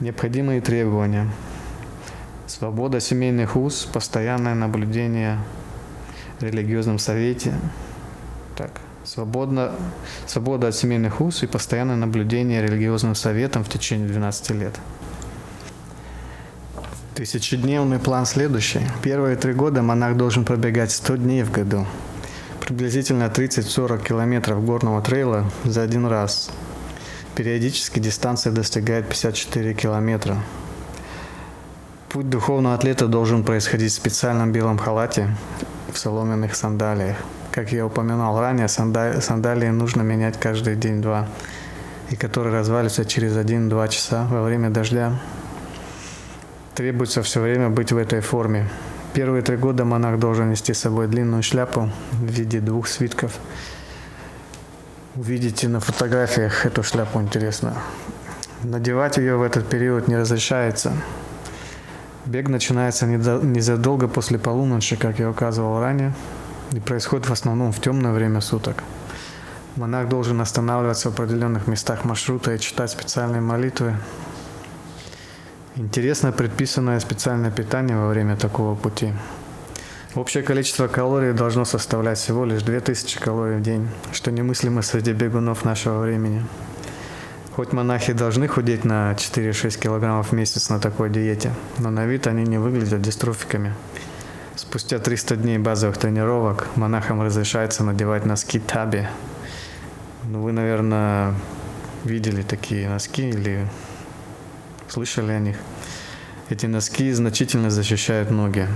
Необходимые 0.00 0.60
требования. 0.60 1.28
Свобода 2.48 2.98
семейных 2.98 3.56
уз, 3.56 3.84
постоянное 3.84 4.54
наблюдение 4.54 5.38
в 6.40 6.42
религиозном 6.42 6.98
совете. 6.98 7.52
Так, 8.56 8.72
Свободно, 9.04 9.72
свобода 10.26 10.68
от 10.68 10.74
семейных 10.74 11.22
уз 11.22 11.42
и 11.42 11.46
постоянное 11.46 11.96
наблюдение 11.96 12.60
религиозным 12.60 13.14
советом 13.14 13.64
в 13.64 13.68
течение 13.70 14.06
12 14.06 14.50
лет. 14.50 14.74
Тысячедневный 17.14 17.98
план 17.98 18.26
следующий. 18.26 18.80
Первые 19.02 19.36
три 19.36 19.54
года 19.54 19.80
монах 19.80 20.16
должен 20.18 20.44
пробегать 20.44 20.90
100 20.90 21.16
дней 21.16 21.42
в 21.42 21.50
году. 21.50 21.86
Приблизительно 22.60 23.24
30-40 23.24 24.06
километров 24.06 24.62
горного 24.62 25.00
трейла 25.00 25.50
за 25.64 25.82
один 25.82 26.04
раз. 26.04 26.50
Периодически 27.34 28.00
дистанция 28.00 28.52
достигает 28.52 29.08
54 29.08 29.72
километра. 29.72 30.36
Путь 32.08 32.30
духовного 32.30 32.74
атлета 32.74 33.06
должен 33.06 33.44
происходить 33.44 33.92
в 33.92 33.96
специальном 33.96 34.50
белом 34.50 34.78
халате 34.78 35.28
в 35.92 35.98
соломенных 35.98 36.56
сандалиях. 36.56 37.18
Как 37.52 37.70
я 37.70 37.84
упоминал 37.84 38.40
ранее, 38.40 38.68
сандалии 38.68 39.68
нужно 39.68 40.00
менять 40.00 40.40
каждый 40.40 40.74
день-два, 40.76 41.26
и 42.08 42.16
которые 42.16 42.54
развалится 42.54 43.04
через 43.04 43.36
один-два 43.36 43.88
часа 43.88 44.26
во 44.30 44.42
время 44.42 44.70
дождя. 44.70 45.20
Требуется 46.74 47.22
все 47.22 47.42
время 47.42 47.68
быть 47.68 47.92
в 47.92 47.98
этой 47.98 48.20
форме. 48.20 48.66
Первые 49.12 49.42
три 49.42 49.58
года 49.58 49.84
монах 49.84 50.18
должен 50.18 50.50
нести 50.50 50.72
с 50.72 50.78
собой 50.78 51.08
длинную 51.08 51.42
шляпу 51.42 51.90
в 52.12 52.24
виде 52.24 52.60
двух 52.60 52.88
свитков. 52.88 53.32
Увидите 55.14 55.68
на 55.68 55.80
фотографиях 55.80 56.64
эту 56.64 56.82
шляпу, 56.82 57.20
интересно. 57.20 57.74
Надевать 58.62 59.18
ее 59.18 59.36
в 59.36 59.42
этот 59.42 59.68
период 59.68 60.08
не 60.08 60.16
разрешается. 60.16 60.92
Бег 62.28 62.50
начинается 62.50 63.06
незадолго 63.06 64.06
после 64.06 64.38
полуночи, 64.38 64.96
как 64.96 65.18
я 65.18 65.30
указывал 65.30 65.80
ранее, 65.80 66.12
и 66.72 66.78
происходит 66.78 67.26
в 67.26 67.32
основном 67.32 67.72
в 67.72 67.80
темное 67.80 68.12
время 68.12 68.42
суток. 68.42 68.84
Монах 69.76 70.10
должен 70.10 70.38
останавливаться 70.42 71.10
в 71.10 71.14
определенных 71.14 71.66
местах 71.66 72.04
маршрута 72.04 72.54
и 72.54 72.58
читать 72.58 72.90
специальные 72.90 73.40
молитвы, 73.40 73.94
Интересно 75.76 76.32
предписанное 76.32 77.00
специальное 77.00 77.52
питание 77.52 77.96
во 77.96 78.08
время 78.08 78.36
такого 78.36 78.74
пути. 78.74 79.12
Общее 80.14 80.42
количество 80.42 80.86
калорий 80.86 81.32
должно 81.32 81.64
составлять 81.64 82.18
всего 82.18 82.44
лишь 82.44 82.62
2000 82.62 83.20
калорий 83.20 83.58
в 83.58 83.62
день, 83.62 83.88
что 84.12 84.30
немыслимо 84.32 84.82
среди 84.82 85.12
бегунов 85.12 85.64
нашего 85.64 86.00
времени. 86.00 86.44
Хоть 87.58 87.72
монахи 87.72 88.12
должны 88.12 88.46
худеть 88.46 88.84
на 88.84 89.14
4-6 89.14 89.80
килограммов 89.80 90.28
в 90.28 90.32
месяц 90.32 90.68
на 90.68 90.78
такой 90.78 91.10
диете, 91.10 91.52
но 91.78 91.90
на 91.90 92.06
вид 92.06 92.28
они 92.28 92.44
не 92.44 92.56
выглядят 92.56 93.02
дистрофиками. 93.02 93.74
Спустя 94.54 95.00
300 95.00 95.34
дней 95.34 95.58
базовых 95.58 95.98
тренировок 95.98 96.68
монахам 96.76 97.20
разрешается 97.20 97.82
надевать 97.82 98.24
носки 98.24 98.60
таби. 98.60 99.08
Ну, 100.28 100.42
вы, 100.42 100.52
наверное, 100.52 101.34
видели 102.04 102.42
такие 102.42 102.88
носки 102.88 103.28
или 103.28 103.66
Слышали 104.86 105.32
о 105.32 105.40
них? 105.40 105.56
Эти 106.50 106.66
носки 106.66 107.10
значительно 107.10 107.70
защищают 107.70 108.30
ноги. 108.30 108.68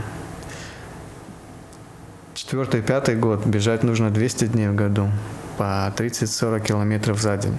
Четвертый, 2.34 2.82
пятый 2.82 3.14
год 3.14 3.46
бежать 3.46 3.84
нужно 3.84 4.10
200 4.10 4.46
дней 4.46 4.66
в 4.66 4.74
году 4.74 5.08
по 5.56 5.94
30-40 5.96 6.60
километров 6.66 7.20
за 7.20 7.36
день. 7.36 7.56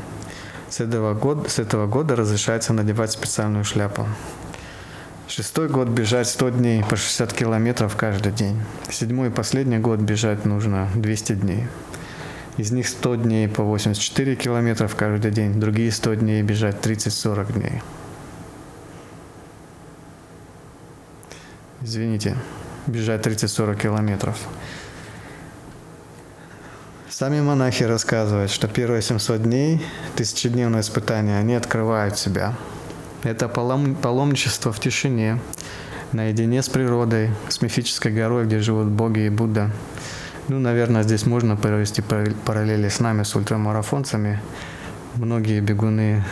С 0.73 0.79
этого, 0.79 1.13
года, 1.13 1.47
с 1.47 1.59
этого 1.59 1.85
года 1.85 2.15
разрешается 2.15 2.73
надевать 2.73 3.11
специальную 3.11 3.63
шляпу. 3.63 4.07
Шестой 5.27 5.69
год 5.69 5.87
бежать 5.87 6.27
100 6.27 6.49
дней 6.49 6.83
по 6.83 6.95
60 6.95 7.31
километров 7.31 7.95
каждый 7.95 8.31
день. 8.31 8.59
Седьмой 8.89 9.27
и 9.27 9.29
последний 9.29 9.77
год 9.77 9.99
бежать 9.99 10.45
нужно 10.45 10.89
200 10.95 11.33
дней. 11.33 11.67
Из 12.57 12.71
них 12.71 12.87
100 12.87 13.15
дней 13.17 13.47
по 13.47 13.61
84 13.61 14.35
километров 14.35 14.95
каждый 14.95 15.29
день, 15.29 15.59
другие 15.59 15.91
100 15.91 16.15
дней 16.15 16.41
бежать 16.41 16.83
30-40 16.83 17.53
дней. 17.53 17.83
извините, 21.83 22.35
бежать 22.87 23.23
30-40 23.23 23.79
километров. 23.79 24.39
Сами 27.23 27.39
монахи 27.39 27.83
рассказывают, 27.83 28.51
что 28.51 28.67
первые 28.67 29.01
700 29.01 29.43
дней, 29.43 29.81
тысячедневное 30.17 30.81
испытание, 30.81 31.39
они 31.39 31.55
открывают 31.55 32.17
себя. 32.17 32.53
Это 33.23 33.47
палом, 33.47 33.95
паломничество 33.95 34.73
в 34.73 34.79
тишине, 34.81 35.39
наедине 36.11 36.61
с 36.61 36.67
природой, 36.67 37.29
с 37.47 37.61
мифической 37.61 38.11
горой, 38.11 38.43
где 38.43 38.59
живут 38.59 38.87
боги 38.87 39.21
и 39.21 39.29
Будда. 39.29 39.71
Ну, 40.49 40.59
наверное, 40.59 41.03
здесь 41.03 41.25
можно 41.25 41.55
провести 41.55 42.01
параллели 42.01 42.89
с 42.89 42.99
нами, 42.99 43.23
с 43.23 43.33
ультрамарафонцами. 43.37 44.41
Многие 45.15 45.61
бегуны, 45.61 46.25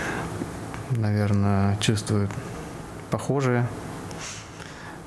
наверное, 0.90 1.78
чувствуют 1.78 2.32
похожие 3.10 3.66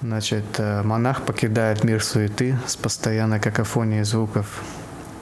Значит, 0.00 0.44
э, 0.58 0.82
монах 0.82 1.22
покидает 1.22 1.82
мир 1.82 2.04
суеты 2.04 2.58
с 2.66 2.76
постоянной 2.76 3.40
какофонией 3.40 4.04
звуков 4.04 4.62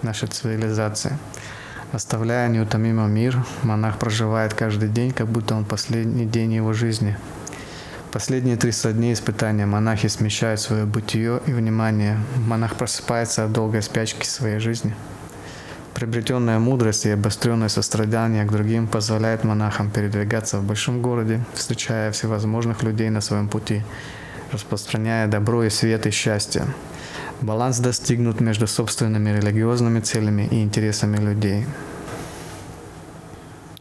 нашей 0.02 0.28
цивилизации. 0.28 1.18
Оставляя 1.92 2.48
неутомимый 2.48 3.08
мир, 3.08 3.44
монах 3.62 3.98
проживает 3.98 4.54
каждый 4.54 4.88
день, 4.88 5.12
как 5.12 5.28
будто 5.28 5.54
он 5.54 5.64
последний 5.64 6.24
день 6.24 6.54
его 6.54 6.72
жизни. 6.72 7.16
Последние 8.12 8.56
300 8.56 8.92
дней 8.92 9.12
испытания 9.12 9.66
монахи 9.66 10.08
смещают 10.08 10.60
свое 10.60 10.84
бытие 10.84 11.40
и 11.46 11.52
внимание. 11.52 12.18
Монах 12.46 12.76
просыпается 12.76 13.44
от 13.44 13.52
долгой 13.52 13.82
спячки 13.82 14.26
своей 14.26 14.58
жизни. 14.58 14.94
Приобретенная 15.94 16.58
мудрость 16.58 17.06
и 17.06 17.10
обостренное 17.10 17.68
сострадание 17.68 18.44
к 18.44 18.52
другим 18.52 18.86
позволяет 18.86 19.44
монахам 19.44 19.90
передвигаться 19.90 20.58
в 20.58 20.64
большом 20.64 21.02
городе, 21.02 21.40
встречая 21.54 22.12
всевозможных 22.12 22.82
людей 22.82 23.10
на 23.10 23.20
своем 23.20 23.48
пути– 23.48 23.82
распространяя 24.52 25.26
добро 25.26 25.64
и 25.64 25.70
свет 25.70 26.06
и 26.06 26.10
счастье. 26.10 26.66
Баланс 27.42 27.80
достигнут 27.80 28.40
между 28.40 28.68
собственными 28.68 29.30
религиозными 29.30 29.98
целями 29.98 30.46
и 30.48 30.62
интересами 30.62 31.16
людей. 31.16 31.66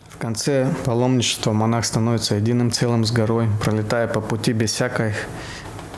В 0.09 0.17
конце 0.17 0.73
паломничества 0.83 1.51
монах 1.53 1.85
становится 1.85 2.35
единым 2.35 2.71
целым 2.71 3.05
с 3.05 3.11
горой, 3.11 3.47
пролетая 3.63 4.07
по 4.07 4.19
пути 4.19 4.53
без 4.53 4.71
всяких, 4.71 5.13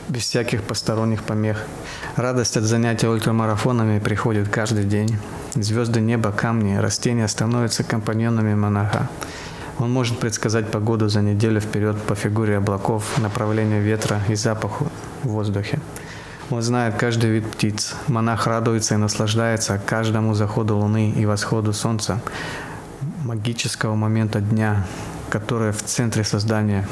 без 0.10 0.24
всяких 0.24 0.62
посторонних 0.64 1.24
помех. 1.24 1.64
Радость 2.18 2.58
от 2.58 2.64
занятия 2.64 3.08
ультрамарафонами 3.08 4.00
приходит 4.00 4.50
каждый 4.50 4.84
день. 4.84 5.18
Звезды 5.56 6.02
неба, 6.02 6.34
камни, 6.34 6.76
растения 6.76 7.30
становятся 7.30 7.86
компаньонами 7.86 8.56
монаха. 8.56 9.10
Он 9.80 9.90
может 9.90 10.20
предсказать 10.20 10.70
погоду 10.70 11.08
за 11.08 11.22
неделю 11.22 11.62
вперед 11.62 11.96
по 12.02 12.16
фигуре 12.16 12.58
облаков, 12.58 13.18
направлению 13.20 13.82
ветра 13.82 14.22
и 14.28 14.36
запаху 14.36 14.88
в 15.24 15.30
воздухе. 15.30 15.80
Он 16.54 16.62
знает 16.62 16.94
каждый 16.94 17.32
вид 17.32 17.50
птиц. 17.50 17.96
Монах 18.08 18.46
радуется 18.46 18.94
и 18.94 18.98
наслаждается 18.98 19.82
каждому 19.84 20.36
заходу 20.36 20.78
луны 20.78 21.10
и 21.10 21.26
восходу 21.26 21.74
солнца, 21.74 22.22
магического 23.26 23.96
момента 23.96 24.40
дня, 24.40 24.86
который 25.32 25.72
в 25.72 25.82
центре 25.82 26.24
создания. 26.24 26.88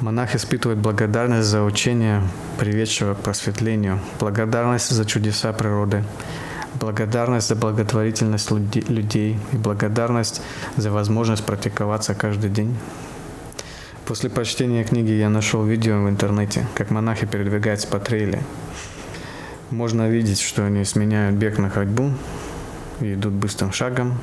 Монах 0.00 0.34
испытывает 0.34 0.78
благодарность 0.78 1.46
за 1.46 1.62
учение, 1.62 2.22
приведшего 2.58 3.12
к 3.12 3.18
просветлению, 3.18 4.00
благодарность 4.18 4.88
за 4.88 5.04
чудеса 5.04 5.52
природы, 5.52 6.02
благодарность 6.72 7.48
за 7.48 7.56
благотворительность 7.56 8.50
людей 8.50 9.38
и 9.52 9.56
благодарность 9.58 10.40
за 10.78 10.90
возможность 10.90 11.44
практиковаться 11.44 12.14
каждый 12.14 12.48
день. 12.48 12.74
После 14.10 14.28
прочтения 14.28 14.82
книги 14.82 15.12
я 15.12 15.28
нашел 15.28 15.64
видео 15.64 16.02
в 16.02 16.08
интернете, 16.08 16.66
как 16.74 16.90
монахи 16.90 17.26
передвигаются 17.26 17.86
по 17.86 18.00
трейле. 18.00 18.42
Можно 19.70 20.08
видеть, 20.08 20.40
что 20.40 20.66
они 20.66 20.84
сменяют 20.84 21.36
бег 21.36 21.58
на 21.58 21.70
ходьбу 21.70 22.10
и 23.00 23.14
идут 23.14 23.34
быстрым 23.34 23.70
шагом. 23.70 24.18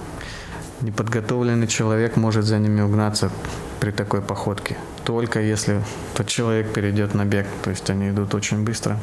Неподготовленный 0.81 1.67
человек 1.67 2.17
может 2.17 2.43
за 2.43 2.59
ними 2.59 2.81
угнаться 2.81 3.31
при 3.79 3.91
такой 3.91 4.21
походке, 4.21 4.75
только 5.05 5.39
если 5.39 5.81
тот 6.15 6.27
человек 6.27 6.73
перейдет 6.73 7.13
на 7.13 7.23
бег, 7.23 7.47
то 7.63 7.69
есть 7.69 7.89
они 7.89 8.09
идут 8.09 8.35
очень 8.35 8.65
быстро. 8.65 8.99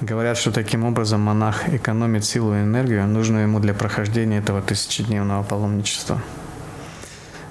Говорят, 0.00 0.38
что 0.38 0.52
таким 0.52 0.84
образом 0.84 1.22
монах 1.22 1.68
экономит 1.70 2.24
силу 2.24 2.54
и 2.54 2.58
энергию, 2.58 3.04
нужную 3.08 3.48
ему 3.48 3.58
для 3.58 3.74
прохождения 3.74 4.38
этого 4.38 4.62
тысячедневного 4.62 5.42
паломничества. 5.42 6.22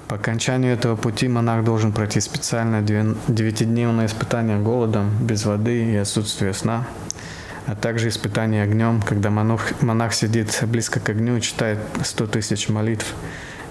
По 0.08 0.16
окончанию 0.16 0.72
этого 0.72 0.96
пути 0.96 1.28
монах 1.28 1.64
должен 1.64 1.92
пройти 1.92 2.20
специальное 2.20 2.80
девятидневное 2.80 4.06
испытание 4.06 4.58
голодом, 4.58 5.10
без 5.20 5.44
воды 5.44 5.92
и 5.92 5.96
отсутствия 5.96 6.54
сна, 6.54 6.86
а 7.66 7.74
также 7.74 8.08
испытание 8.08 8.62
огнем, 8.62 9.02
когда 9.02 9.28
монах, 9.28 9.82
монах 9.82 10.14
сидит 10.14 10.60
близко 10.62 10.98
к 10.98 11.10
огню 11.10 11.36
и 11.36 11.42
читает 11.42 11.78
100 12.02 12.26
тысяч 12.28 12.70
молитв. 12.70 13.14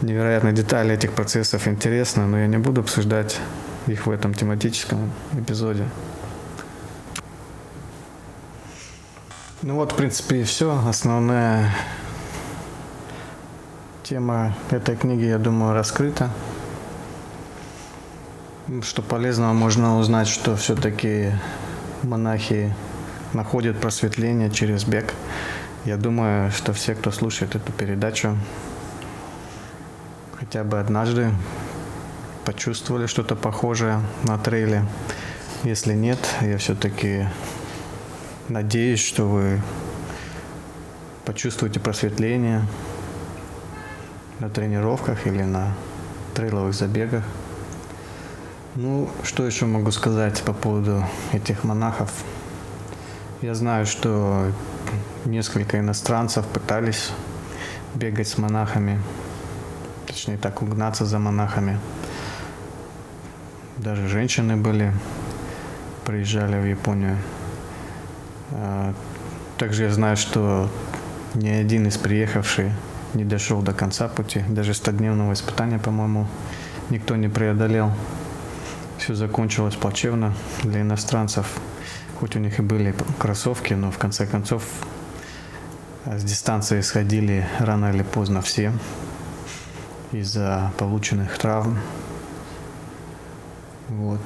Невероятные 0.01 0.53
детали 0.53 0.93
этих 0.93 1.13
процессов 1.13 1.67
интересны, 1.67 2.27
но 2.27 2.37
я 2.37 2.45
не 2.45 2.57
буду 2.57 2.81
обсуждать 2.81 3.39
их 3.87 4.05
в 4.05 4.11
этом 4.11 4.35
тематическом 4.35 5.11
эпизоде. 5.35 5.85
Ну 9.63 9.73
вот, 9.73 9.91
в 9.91 9.95
принципе, 9.95 10.41
и 10.41 10.43
все. 10.43 10.79
Основная 10.87 11.73
тема 14.07 14.53
этой 14.71 14.95
книги, 14.95 15.25
я 15.25 15.37
думаю, 15.37 15.73
раскрыта. 15.73 16.29
Что 18.81 19.01
полезного 19.01 19.51
можно 19.51 19.97
узнать, 19.97 20.27
что 20.27 20.55
все-таки 20.55 21.31
монахи 22.03 22.73
находят 23.33 23.79
просветление 23.81 24.49
через 24.49 24.85
бег. 24.85 25.13
Я 25.83 25.97
думаю, 25.97 26.51
что 26.51 26.71
все, 26.71 26.95
кто 26.95 27.11
слушает 27.11 27.55
эту 27.55 27.73
передачу, 27.73 28.37
хотя 30.39 30.63
бы 30.63 30.79
однажды 30.79 31.31
почувствовали 32.45 33.07
что-то 33.07 33.35
похожее 33.35 33.99
на 34.23 34.37
трейле. 34.37 34.85
Если 35.63 35.93
нет, 35.93 36.19
я 36.41 36.57
все-таки 36.57 37.27
Надеюсь, 38.49 39.01
что 39.01 39.25
вы 39.25 39.61
почувствуете 41.25 41.81
просветление 41.81 42.61
на 44.39 44.49
тренировках 44.49 45.25
или 45.25 45.43
на 45.43 45.73
трейловых 46.35 46.73
забегах. 46.73 47.23
Ну, 48.75 49.09
что 49.23 49.45
еще 49.45 49.65
могу 49.65 49.91
сказать 49.91 50.43
по 50.43 50.53
поводу 50.53 51.03
этих 51.33 51.63
монахов? 51.63 52.11
Я 53.41 53.55
знаю, 53.55 53.85
что 53.85 54.51
несколько 55.25 55.79
иностранцев 55.79 56.45
пытались 56.45 57.11
бегать 57.95 58.27
с 58.27 58.37
монахами, 58.37 59.01
точнее 60.05 60.37
так, 60.37 60.61
угнаться 60.61 61.05
за 61.05 61.17
монахами. 61.17 61.79
Даже 63.77 64.07
женщины 64.07 64.55
были, 64.57 64.93
приезжали 66.05 66.59
в 66.59 66.65
Японию. 66.65 67.17
А, 68.51 68.93
Также 69.57 69.83
я 69.83 69.91
знаю, 69.91 70.17
что 70.17 70.69
ни 71.33 71.49
один 71.49 71.87
из 71.87 71.97
приехавших 71.97 72.71
не 73.13 73.25
дошел 73.25 73.61
до 73.61 73.73
конца 73.73 74.07
пути. 74.07 74.43
Даже 74.47 74.71
100-дневного 74.71 75.33
испытания, 75.33 75.79
по-моему, 75.79 76.27
никто 76.89 77.15
не 77.15 77.27
преодолел. 77.27 77.91
Все 78.97 79.15
закончилось 79.15 79.75
плачевно 79.75 80.33
для 80.63 80.81
иностранцев. 80.81 81.59
Хоть 82.19 82.35
у 82.35 82.39
них 82.39 82.59
и 82.59 82.61
были 82.61 82.95
кроссовки, 83.19 83.73
но 83.73 83.91
в 83.91 83.97
конце 83.97 84.25
концов 84.25 84.63
а, 86.05 86.17
с 86.17 86.23
дистанции 86.23 86.81
сходили 86.81 87.47
рано 87.59 87.91
или 87.91 88.03
поздно 88.03 88.41
все 88.41 88.73
из-за 90.11 90.71
полученных 90.77 91.37
травм. 91.37 91.77
Вот. 93.89 94.21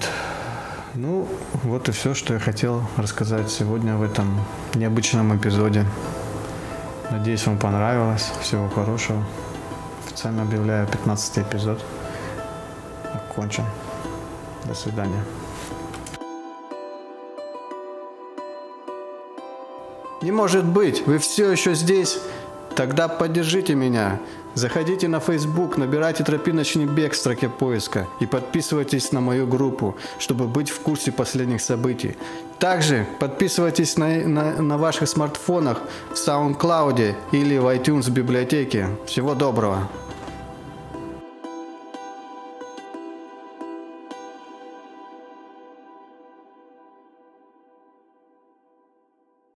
Ну, 0.94 1.28
вот 1.64 1.90
и 1.90 1.92
все, 1.92 2.14
что 2.14 2.34
я 2.34 2.40
хотел 2.40 2.84
рассказать 2.98 3.50
сегодня 3.50 3.96
в 3.96 4.04
этом 4.04 4.44
необычном 4.76 5.36
эпизоде. 5.36 5.86
Надеюсь, 7.12 7.46
вам 7.46 7.58
понравилось. 7.58 8.32
Всего 8.42 8.70
хорошего. 8.70 9.22
Официально 10.06 10.44
объявляю 10.44 10.88
15 10.88 11.40
эпизод. 11.40 11.84
Окончен. 13.14 13.66
До 14.66 14.74
свидания. 14.74 15.22
Не 20.22 20.32
может 20.32 20.64
быть, 20.64 21.06
вы 21.06 21.18
все 21.18 21.52
еще 21.52 21.74
здесь? 21.76 22.18
Тогда 22.78 23.10
поддержите 23.10 23.76
меня. 23.76 24.20
Заходите 24.54 25.08
на 25.08 25.20
Facebook, 25.20 25.78
набирайте 25.78 26.24
«Тропиночный 26.24 26.86
бег» 26.86 27.14
в 27.14 27.18
строке 27.18 27.50
поиска 27.50 28.08
и 28.20 28.26
подписывайтесь 28.26 29.12
на 29.12 29.20
мою 29.20 29.48
группу, 29.48 29.98
чтобы 30.20 30.48
быть 30.48 30.70
в 30.70 30.80
курсе 30.82 31.12
последних 31.12 31.62
событий. 31.62 32.16
Также 32.62 33.08
подписывайтесь 33.18 33.98
на, 33.98 34.08
на, 34.08 34.62
на 34.62 34.78
ваших 34.78 35.10
смартфонах 35.10 35.82
в 36.12 36.14
SoundCloud 36.14 37.16
или 37.32 37.58
в 37.58 37.66
iTunes 37.66 38.12
библиотеке. 38.12 38.88
Всего 39.08 39.34
доброго! 39.34 39.90